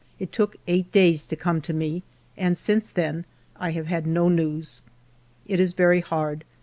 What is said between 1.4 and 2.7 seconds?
to me, and